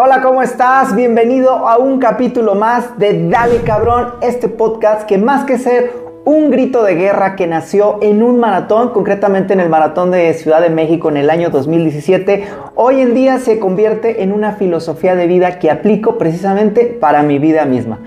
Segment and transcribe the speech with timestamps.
[0.00, 0.94] Hola, ¿cómo estás?
[0.94, 5.92] Bienvenido a un capítulo más de Dale Cabrón, este podcast que más que ser
[6.24, 10.60] un grito de guerra que nació en un maratón, concretamente en el maratón de Ciudad
[10.60, 15.26] de México en el año 2017, hoy en día se convierte en una filosofía de
[15.26, 17.98] vida que aplico precisamente para mi vida misma.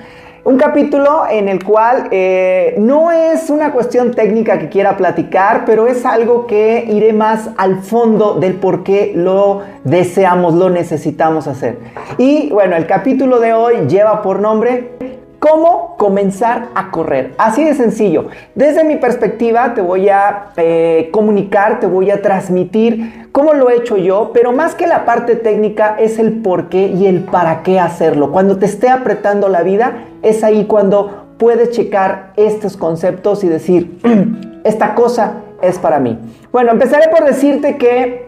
[0.43, 5.85] Un capítulo en el cual eh, no es una cuestión técnica que quiera platicar, pero
[5.85, 11.77] es algo que iré más al fondo del por qué lo deseamos, lo necesitamos hacer.
[12.17, 17.35] Y bueno, el capítulo de hoy lleva por nombre ¿Cómo comenzar a correr?
[17.37, 18.25] Así de sencillo.
[18.55, 23.75] Desde mi perspectiva te voy a eh, comunicar, te voy a transmitir cómo lo he
[23.75, 27.61] hecho yo, pero más que la parte técnica es el por qué y el para
[27.61, 28.31] qué hacerlo.
[28.31, 33.99] Cuando te esté apretando la vida, es ahí cuando puedes checar estos conceptos y decir,
[34.63, 36.17] esta cosa es para mí.
[36.51, 38.25] Bueno, empezaré por decirte que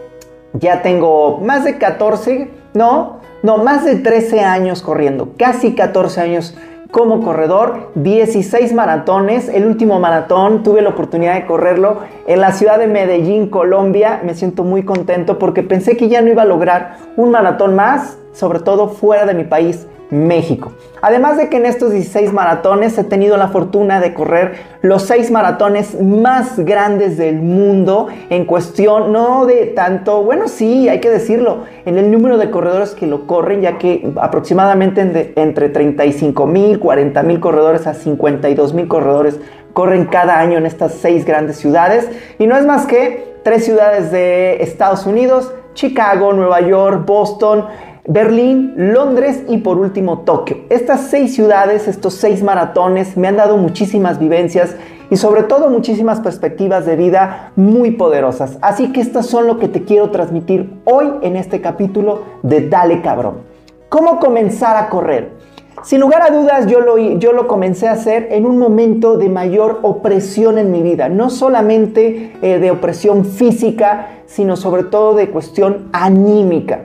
[0.53, 6.55] ya tengo más de 14, no, no, más de 13 años corriendo, casi 14 años
[6.93, 9.49] como corredor, 16 maratones.
[9.49, 14.21] El último maratón tuve la oportunidad de correrlo en la ciudad de Medellín, Colombia.
[14.23, 18.19] Me siento muy contento porque pensé que ya no iba a lograr un maratón más,
[18.31, 19.87] sobre todo fuera de mi país.
[20.13, 20.71] México.
[21.01, 25.31] Además de que en estos 16 maratones he tenido la fortuna de correr los 6
[25.31, 31.63] maratones más grandes del mundo en cuestión no de tanto, bueno sí, hay que decirlo,
[31.85, 37.23] en el número de corredores que lo corren, ya que aproximadamente entre 35 mil, 40
[37.23, 39.39] mil corredores a 52 mil corredores
[39.71, 44.11] corren cada año en estas 6 grandes ciudades y no es más que tres ciudades
[44.11, 47.65] de Estados Unidos, Chicago, Nueva York, Boston,
[48.05, 50.57] Berlín, Londres y por último Tokio.
[50.69, 54.75] Estas seis ciudades, estos seis maratones me han dado muchísimas vivencias
[55.09, 58.57] y sobre todo muchísimas perspectivas de vida muy poderosas.
[58.61, 63.01] Así que estas son lo que te quiero transmitir hoy en este capítulo de Dale
[63.01, 63.53] Cabrón.
[63.87, 65.42] ¿Cómo comenzar a correr?
[65.83, 69.27] Sin lugar a dudas, yo lo, yo lo comencé a hacer en un momento de
[69.27, 71.09] mayor opresión en mi vida.
[71.09, 76.83] No solamente eh, de opresión física, sino sobre todo de cuestión anímica.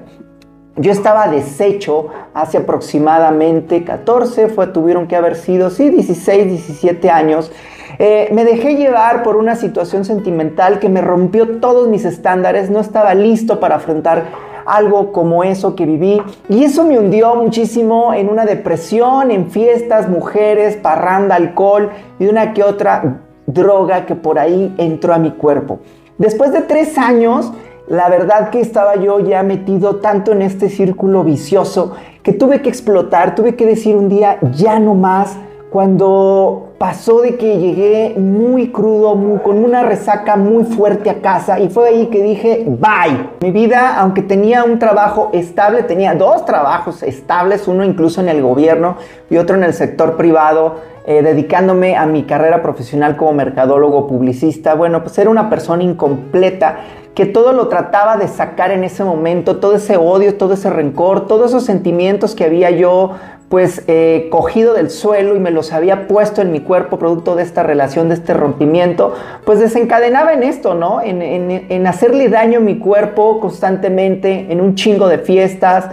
[0.74, 7.52] Yo estaba deshecho hace aproximadamente 14, fue, tuvieron que haber sido, sí, 16, 17 años.
[8.00, 12.80] Eh, me dejé llevar por una situación sentimental que me rompió todos mis estándares, no
[12.80, 14.26] estaba listo para afrontar
[14.68, 20.08] algo como eso que viví y eso me hundió muchísimo en una depresión, en fiestas,
[20.08, 25.80] mujeres, parranda, alcohol y una que otra droga que por ahí entró a mi cuerpo.
[26.18, 27.52] Después de tres años,
[27.88, 32.68] la verdad que estaba yo ya metido tanto en este círculo vicioso que tuve que
[32.68, 35.38] explotar, tuve que decir un día ya no más.
[35.70, 41.68] Cuando pasó de que llegué muy crudo, con una resaca muy fuerte a casa y
[41.68, 43.30] fue ahí que dije, bye.
[43.40, 48.42] Mi vida, aunque tenía un trabajo estable, tenía dos trabajos estables, uno incluso en el
[48.42, 48.96] gobierno
[49.28, 54.74] y otro en el sector privado, eh, dedicándome a mi carrera profesional como mercadólogo publicista.
[54.74, 56.76] Bueno, pues era una persona incompleta
[57.14, 61.26] que todo lo trataba de sacar en ese momento, todo ese odio, todo ese rencor,
[61.26, 63.14] todos esos sentimientos que había yo
[63.48, 67.42] pues eh, cogido del suelo y me los había puesto en mi cuerpo producto de
[67.42, 69.14] esta relación, de este rompimiento,
[69.44, 71.00] pues desencadenaba en esto, ¿no?
[71.00, 75.86] En, en hacerle daño a mi cuerpo constantemente, en un chingo de fiestas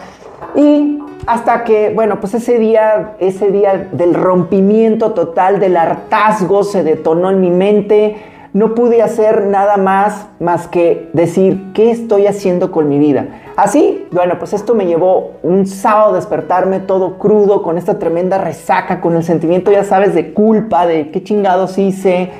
[0.56, 6.84] y hasta que, bueno, pues ese día, ese día del rompimiento total, del hartazgo se
[6.84, 8.16] detonó en mi mente,
[8.56, 13.28] no pude hacer nada más más que decir, ¿qué estoy haciendo con mi vida?
[13.58, 19.02] Así, bueno, pues esto me llevó un sábado despertarme todo crudo, con esta tremenda resaca,
[19.02, 22.32] con el sentimiento, ya sabes, de culpa, de qué chingados hice.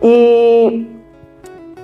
[0.00, 0.88] Y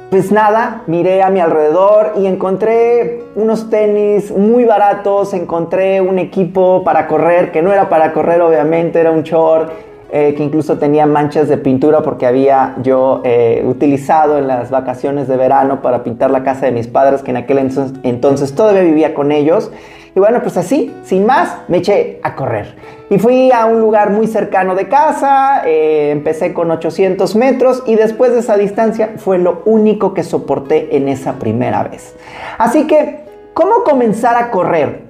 [0.08, 6.84] pues nada, miré a mi alrededor y encontré unos tenis muy baratos, encontré un equipo
[6.84, 9.70] para correr, que no era para correr obviamente, era un short
[10.16, 15.26] eh, que incluso tenía manchas de pintura porque había yo eh, utilizado en las vacaciones
[15.26, 17.58] de verano para pintar la casa de mis padres, que en aquel
[18.04, 19.72] entonces, todavía vivía con ellos.
[20.14, 22.76] Y bueno, pues así, sin más, me eché a correr.
[23.10, 27.96] Y fui a un lugar muy cercano de casa, eh, empecé con 800 metros y
[27.96, 32.14] después de esa distancia fue lo único que soporté en esa primera vez.
[32.56, 35.03] Así que, ¿cómo comenzar a correr?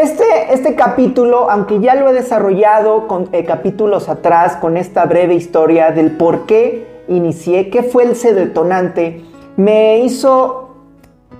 [0.00, 5.34] Este, este capítulo, aunque ya lo he desarrollado con eh, capítulos atrás, con esta breve
[5.34, 9.24] historia del por qué inicié, qué fue ese detonante,
[9.56, 10.68] me hizo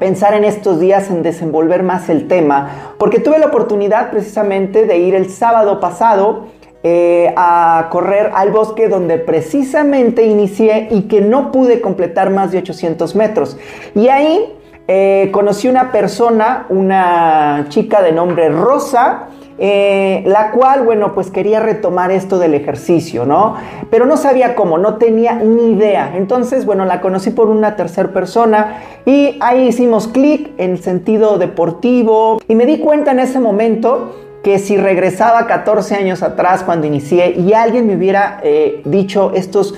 [0.00, 4.98] pensar en estos días en desenvolver más el tema, porque tuve la oportunidad precisamente de
[4.98, 6.46] ir el sábado pasado
[6.82, 12.58] eh, a correr al bosque donde precisamente inicié y que no pude completar más de
[12.58, 13.56] 800 metros.
[13.94, 14.57] Y ahí
[14.90, 19.26] eh, conocí una persona, una chica de nombre Rosa,
[19.58, 23.56] eh, la cual, bueno, pues quería retomar esto del ejercicio, ¿no?
[23.90, 26.12] Pero no sabía cómo, no tenía ni idea.
[26.16, 32.40] Entonces, bueno, la conocí por una tercera persona y ahí hicimos clic en sentido deportivo
[32.48, 37.32] y me di cuenta en ese momento que si regresaba 14 años atrás cuando inicié
[37.38, 39.74] y alguien me hubiera eh, dicho estos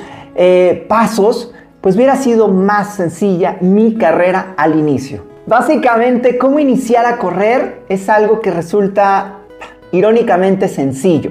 [0.88, 5.24] pasos, pues hubiera sido más sencilla mi carrera al inicio.
[5.46, 9.38] Básicamente, cómo iniciar a correr es algo que resulta
[9.92, 11.30] irónicamente sencillo.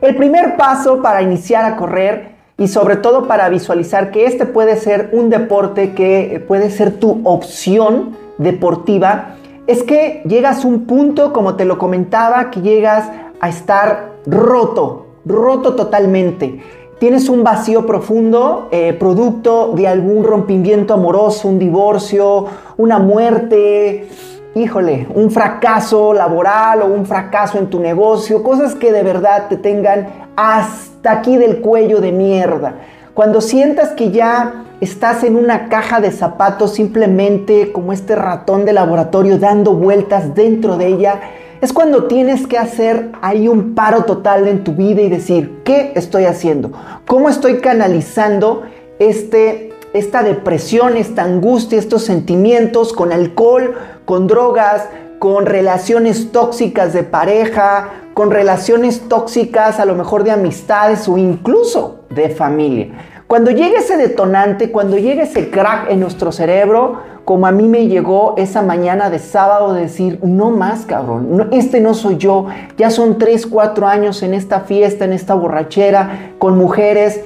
[0.00, 4.76] El primer paso para iniciar a correr y sobre todo para visualizar que este puede
[4.76, 9.36] ser un deporte que puede ser tu opción deportiva,
[9.66, 13.08] es que llegas a un punto, como te lo comentaba, que llegas
[13.40, 16.60] a estar roto, roto totalmente.
[17.02, 22.46] Tienes un vacío profundo, eh, producto de algún rompimiento amoroso, un divorcio,
[22.76, 24.08] una muerte,
[24.54, 29.56] híjole, un fracaso laboral o un fracaso en tu negocio, cosas que de verdad te
[29.56, 32.76] tengan hasta aquí del cuello de mierda.
[33.14, 38.74] Cuando sientas que ya estás en una caja de zapatos simplemente como este ratón de
[38.74, 41.20] laboratorio dando vueltas dentro de ella,
[41.62, 45.92] es cuando tienes que hacer ahí un paro total en tu vida y decir, ¿qué
[45.94, 46.72] estoy haciendo?
[47.06, 48.64] ¿Cómo estoy canalizando
[48.98, 53.74] este esta depresión, esta angustia, estos sentimientos con alcohol,
[54.06, 54.88] con drogas,
[55.18, 62.00] con relaciones tóxicas de pareja, con relaciones tóxicas a lo mejor de amistades o incluso
[62.10, 62.88] de familia.
[63.26, 67.86] Cuando llegue ese detonante, cuando llegue ese crack en nuestro cerebro, como a mí me
[67.86, 72.46] llegó esa mañana de sábado, decir, no más cabrón, este no soy yo,
[72.76, 77.20] ya son 3, 4 años en esta fiesta, en esta borrachera, con mujeres,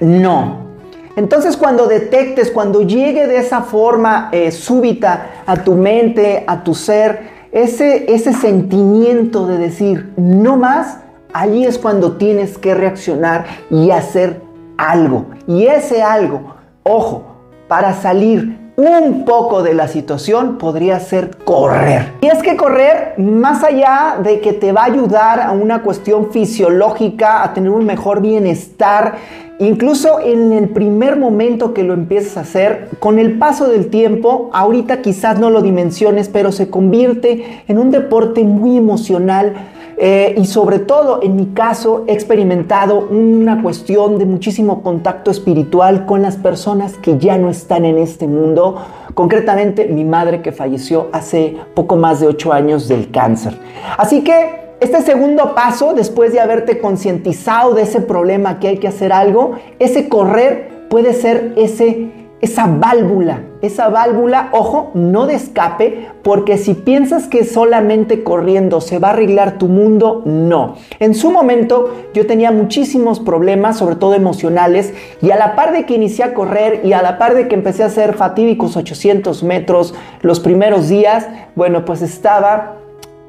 [0.00, 0.70] no,
[1.16, 6.74] entonces cuando detectes, cuando llegue de esa forma eh, súbita a tu mente, a tu
[6.74, 10.98] ser, ese, ese sentimiento de decir no más,
[11.32, 14.40] allí es cuando tienes que reaccionar y hacer
[14.76, 15.26] algo.
[15.48, 17.24] Y ese algo, ojo,
[17.66, 22.12] para salir un poco de la situación podría ser correr.
[22.20, 26.30] Y es que correr, más allá de que te va a ayudar a una cuestión
[26.30, 29.16] fisiológica, a tener un mejor bienestar,
[29.60, 34.48] Incluso en el primer momento que lo empieces a hacer, con el paso del tiempo,
[34.54, 39.52] ahorita quizás no lo dimensiones, pero se convierte en un deporte muy emocional
[40.02, 46.06] eh, y sobre todo en mi caso he experimentado una cuestión de muchísimo contacto espiritual
[46.06, 48.76] con las personas que ya no están en este mundo,
[49.12, 53.58] concretamente mi madre que falleció hace poco más de ocho años del cáncer.
[53.98, 58.88] Así que este segundo paso, después de haberte concientizado de ese problema que hay que
[58.88, 66.08] hacer algo, ese correr puede ser ese, esa válvula, esa válvula, ojo, no de escape,
[66.22, 70.76] porque si piensas que solamente corriendo se va a arreglar tu mundo, no.
[70.98, 75.84] En su momento yo tenía muchísimos problemas, sobre todo emocionales, y a la par de
[75.84, 79.42] que inicié a correr y a la par de que empecé a hacer fatídicos 800
[79.42, 82.76] metros los primeros días, bueno, pues estaba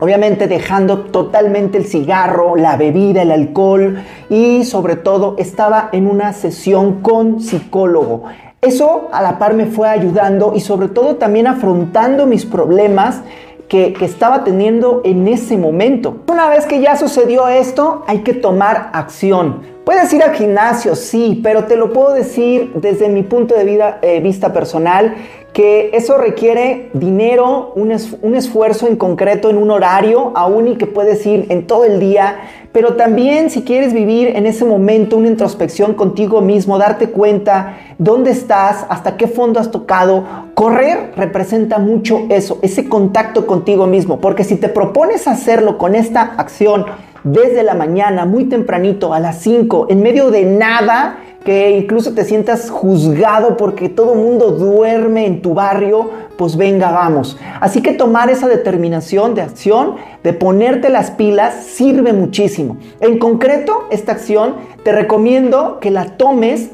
[0.02, 6.34] Obviamente dejando totalmente el cigarro, la bebida, el alcohol y sobre todo estaba en una
[6.34, 8.24] sesión con psicólogo.
[8.62, 13.22] Eso a la par me fue ayudando y sobre todo también afrontando mis problemas
[13.68, 16.18] que, que, estaba teniendo en ese momento.
[16.28, 19.64] Una vez que ya sucedió esto, hay que tomar acción.
[19.84, 23.98] Puedes ir al gimnasio, sí, pero te lo puedo decir desde mi punto de vida,
[24.04, 25.16] eh, vista personal,
[25.54, 27.92] que eso requiere dinero, un,
[28.36, 32.40] esfuerzo en concreto en un horario, aún y que puedes ir en todo el día,
[32.72, 38.32] pero también si quieres vivir en ese momento una introspección contigo mismo, darte cuenta dónde
[38.32, 44.46] estás, hasta qué fondo has tocado, correr representa mucho eso, ese contacto contigo mismo, porque
[44.46, 46.86] si te propones hacerlo con esta acción,
[47.24, 52.24] desde la mañana, muy tempranito, a las 5, en medio de nada, que incluso te
[52.24, 57.38] sientas juzgado porque todo mundo duerme en tu barrio, pues venga, vamos.
[57.60, 62.78] Así que tomar esa determinación de acción, de ponerte las pilas, sirve muchísimo.
[63.00, 66.72] En concreto, esta acción te recomiendo que la tomes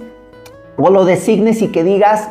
[0.77, 2.29] o lo designes y que digas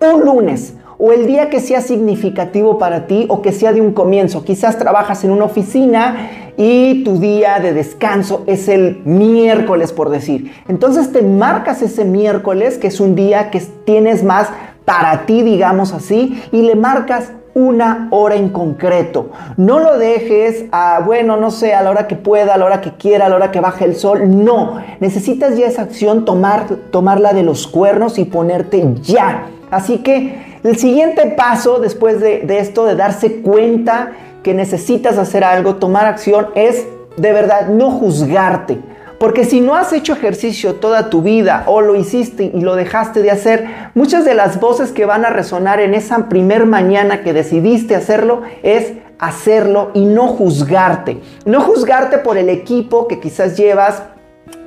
[0.00, 3.92] un lunes o el día que sea significativo para ti o que sea de un
[3.92, 4.44] comienzo.
[4.44, 10.52] Quizás trabajas en una oficina y tu día de descanso es el miércoles, por decir.
[10.68, 14.48] Entonces te marcas ese miércoles, que es un día que tienes más
[14.84, 19.30] para ti, digamos así, y le marcas una hora en concreto.
[19.56, 22.80] No lo dejes a, bueno, no sé, a la hora que pueda, a la hora
[22.80, 24.44] que quiera, a la hora que baje el sol.
[24.44, 29.46] No, necesitas ya esa acción, tomar, tomarla de los cuernos y ponerte ya.
[29.70, 34.12] Así que El siguiente paso después de, de esto, de darse cuenta
[34.44, 36.86] que necesitas hacer algo, tomar acción, es
[37.16, 38.78] de verdad no juzgarte.
[39.18, 43.22] Porque si no has hecho ejercicio toda tu vida o lo hiciste y lo dejaste
[43.22, 47.32] de hacer, muchas de las voces que van a resonar en esa primer mañana que
[47.32, 51.20] decidiste hacerlo es hacerlo y no juzgarte.
[51.46, 54.02] No juzgarte por el equipo que quizás llevas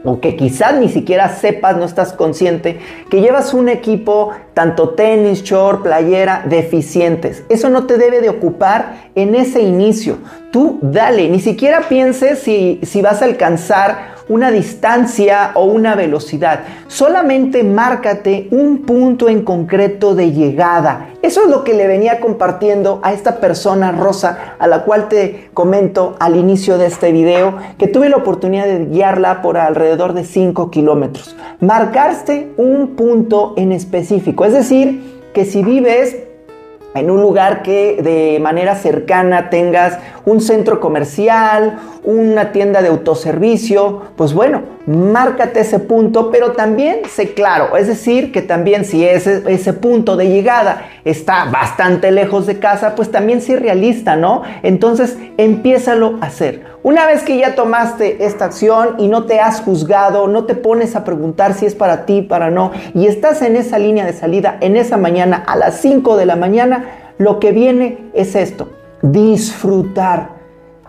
[0.03, 5.43] o que quizás ni siquiera sepas, no estás consciente, que llevas un equipo, tanto tenis,
[5.43, 7.43] short, playera, deficientes.
[7.49, 10.17] Eso no te debe de ocupar en ese inicio.
[10.51, 16.61] Tú dale, ni siquiera pienses si, si vas a alcanzar una distancia o una velocidad.
[16.87, 21.09] Solamente márcate un punto en concreto de llegada.
[21.21, 25.49] Eso es lo que le venía compartiendo a esta persona rosa a la cual te
[25.53, 30.25] comento al inicio de este video que tuve la oportunidad de guiarla por alrededor de
[30.25, 31.35] 5 kilómetros.
[31.59, 34.45] Marcaste un punto en específico.
[34.45, 36.17] Es decir, que si vives
[36.95, 44.01] en un lugar que de manera cercana tengas un centro comercial, una tienda de autoservicio,
[44.17, 49.41] pues bueno, márcate ese punto, pero también sé claro, es decir, que también si ese,
[49.47, 54.43] ese punto de llegada está bastante lejos de casa, pues también sé realista, ¿no?
[54.63, 56.65] Entonces, empiézalo a hacer.
[56.83, 60.97] Una vez que ya tomaste esta acción y no te has juzgado, no te pones
[60.97, 64.57] a preguntar si es para ti, para no, y estás en esa línea de salida
[64.59, 68.69] en esa mañana a las 5 de la mañana, lo que viene es esto,
[69.01, 70.37] disfrutar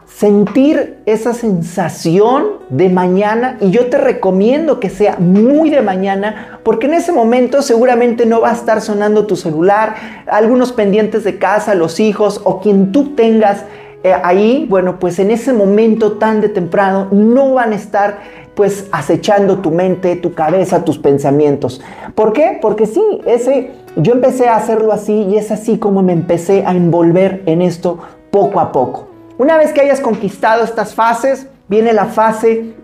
[0.06, 6.86] sentir esa sensación de mañana y yo te recomiendo que sea muy de mañana porque
[6.86, 9.94] en ese momento seguramente no va a estar sonando tu celular,
[10.26, 13.64] algunos pendientes de casa, los hijos o quien tú tengas
[14.02, 18.18] eh, ahí, bueno, pues en ese momento tan de temprano no van a estar
[18.54, 21.80] pues acechando tu mente, tu cabeza, tus pensamientos.
[22.14, 22.58] ¿Por qué?
[22.60, 26.70] Porque sí, ese yo empecé a hacerlo así y es así como me empecé a
[26.70, 27.98] envolver en esto
[28.30, 29.08] poco a poco.
[29.38, 32.74] Una vez que hayas conquistado estas fases, viene la fase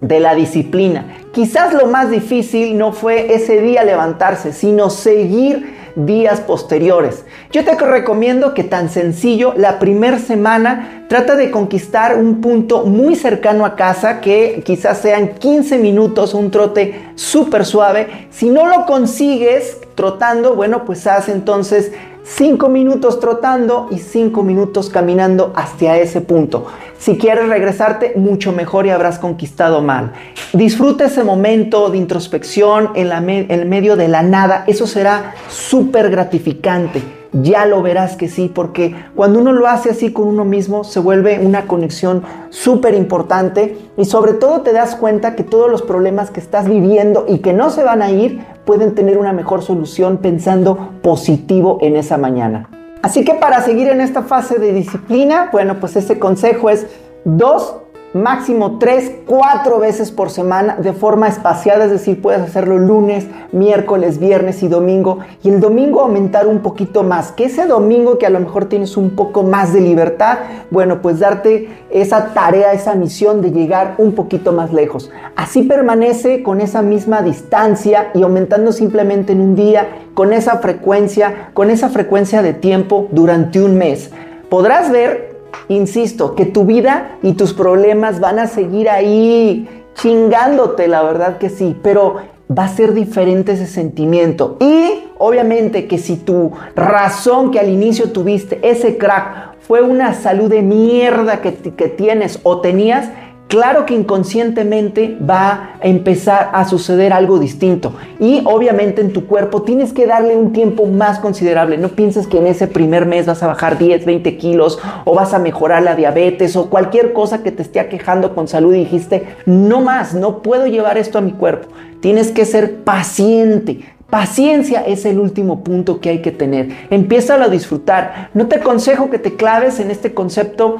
[0.00, 1.06] de la disciplina.
[1.32, 7.24] Quizás lo más difícil no fue ese día levantarse, sino seguir días posteriores.
[7.52, 13.16] Yo te recomiendo que tan sencillo, la primera semana trata de conquistar un punto muy
[13.16, 18.28] cercano a casa, que quizás sean 15 minutos, un trote súper suave.
[18.30, 21.92] Si no lo consigues trotando, bueno, pues haz entonces
[22.24, 26.66] 5 minutos trotando y 5 minutos caminando hacia ese punto.
[26.98, 30.12] Si quieres regresarte, mucho mejor y habrás conquistado mal.
[30.54, 33.10] Disfruta ese momento de introspección en,
[33.50, 34.64] el medio de la nada.
[34.66, 37.02] Eso será súper gratificante
[37.42, 41.00] ya lo verás que sí, porque cuando uno lo hace así con uno mismo, se
[41.00, 46.30] vuelve una conexión súper importante y sobre todo te das cuenta que todos los problemas
[46.30, 50.18] que estás viviendo y que no se van a ir, pueden tener una mejor solución
[50.18, 52.68] pensando positivo en esa mañana.
[53.02, 56.86] Así que para seguir en esta fase de disciplina, bueno, pues ese consejo es
[57.24, 57.83] dos
[58.14, 64.18] máximo 3, 4 veces por semana de forma espaciada, es decir, puedes hacerlo lunes, miércoles,
[64.18, 68.30] viernes y domingo, y el domingo aumentar un poquito más, que ese domingo que a
[68.30, 70.38] lo mejor tienes un poco más de libertad,
[70.70, 75.10] bueno, pues darte esa tarea, esa misión de llegar un poquito más lejos.
[75.34, 81.50] Así permanece con esa misma distancia y aumentando simplemente en un día, con esa frecuencia,
[81.52, 84.12] con esa frecuencia de tiempo durante un mes.
[84.48, 85.33] Podrás ver
[85.68, 91.48] Insisto, que tu vida y tus problemas van a seguir ahí chingándote, la verdad que
[91.48, 92.16] sí, pero
[92.50, 94.56] va a ser diferente ese sentimiento.
[94.60, 100.50] Y obviamente que si tu razón que al inicio tuviste, ese crack, fue una salud
[100.50, 103.08] de mierda que, que tienes o tenías,
[103.48, 107.92] claro que inconscientemente va a empezar a suceder algo distinto.
[108.18, 111.78] Y obviamente en tu cuerpo tienes que darle un tiempo más considerable.
[111.78, 115.34] No pienses que en ese primer mes vas a bajar 10, 20 kilos o vas
[115.34, 119.24] a mejorar la diabetes o cualquier cosa que te esté aquejando con salud y dijiste,
[119.46, 121.68] no más, no puedo llevar esto a mi cuerpo.
[122.00, 123.80] Tienes que ser paciente.
[124.10, 126.68] Paciencia es el último punto que hay que tener.
[126.90, 128.30] Empieza a disfrutar.
[128.34, 130.78] No te aconsejo que te claves en este concepto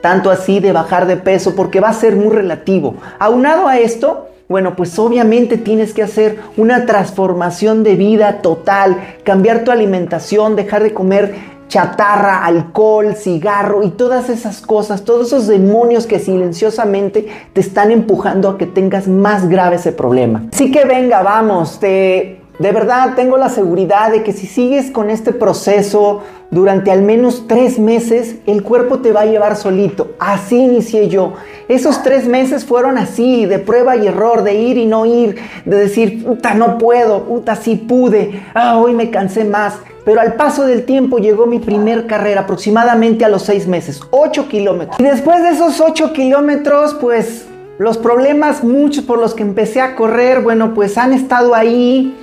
[0.00, 2.94] tanto así de bajar de peso, porque va a ser muy relativo.
[3.18, 9.64] Aunado a esto, bueno, pues obviamente tienes que hacer una transformación de vida total, cambiar
[9.64, 11.34] tu alimentación, dejar de comer
[11.68, 18.50] chatarra, alcohol, cigarro y todas esas cosas, todos esos demonios que silenciosamente te están empujando
[18.50, 20.46] a que tengas más grave ese problema.
[20.52, 25.10] Así que venga, vamos, te de verdad tengo la seguridad de que si sigues con
[25.10, 30.12] este proceso durante al menos tres meses, el cuerpo te va a llevar solito.
[30.20, 31.32] Así inicié yo.
[31.66, 35.76] Esos tres meses fueron así, de prueba y error, de ir y no ir, de
[35.76, 39.78] decir, puta, no puedo, puta, sí pude, ah, hoy me cansé más.
[40.04, 44.48] pero al paso del tiempo llegó mi primer carrera, aproximadamente a los seis meses, 8
[44.48, 45.00] kilómetros.
[45.00, 47.46] Y después de esos 8 kilómetros, pues
[47.78, 52.14] los problemas, muchos por los que empecé a correr, bueno, pues han estado ahí,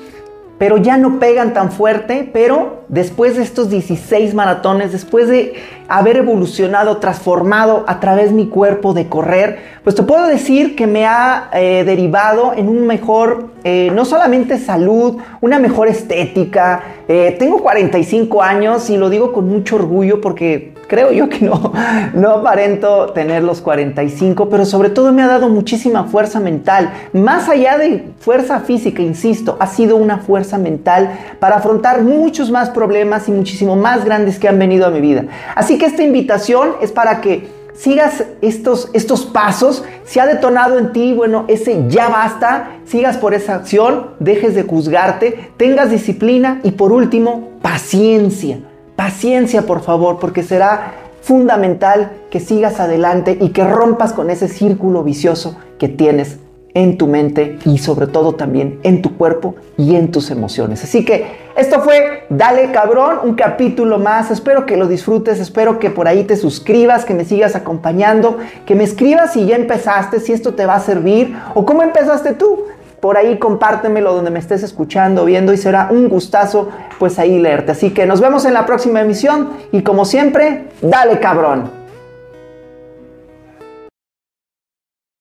[0.61, 5.55] pero ya no pegan tan fuerte, pero después de estos 16 maratones, después de
[5.91, 10.87] haber evolucionado, transformado a través de mi cuerpo de correr, pues te puedo decir que
[10.87, 16.81] me ha eh, derivado en un mejor, eh, no solamente salud, una mejor estética.
[17.09, 21.71] Eh, tengo 45 años y lo digo con mucho orgullo porque creo yo que no,
[22.13, 26.91] no aparento tener los 45, pero sobre todo me ha dado muchísima fuerza mental.
[27.13, 32.69] Más allá de fuerza física, insisto, ha sido una fuerza mental para afrontar muchos más
[32.71, 35.23] problemas y muchísimo más grandes que han venido a mi vida.
[35.55, 40.93] Así que esta invitación es para que sigas estos, estos pasos, si ha detonado en
[40.93, 46.73] ti, bueno, ese ya basta, sigas por esa acción, dejes de juzgarte, tengas disciplina y
[46.73, 48.59] por último, paciencia.
[48.95, 55.03] Paciencia, por favor, porque será fundamental que sigas adelante y que rompas con ese círculo
[55.03, 56.37] vicioso que tienes
[56.73, 60.83] en tu mente y sobre todo también en tu cuerpo y en tus emociones.
[60.83, 61.25] Así que
[61.55, 64.31] esto fue Dale cabrón, un capítulo más.
[64.31, 68.73] Espero que lo disfrutes, espero que por ahí te suscribas, que me sigas acompañando, que
[68.73, 72.67] me escribas si ya empezaste, si esto te va a servir o cómo empezaste tú.
[73.01, 77.73] Por ahí compártemelo donde me estés escuchando, viendo y será un gustazo pues ahí leerte.
[77.73, 81.80] Así que nos vemos en la próxima emisión y como siempre, dale cabrón.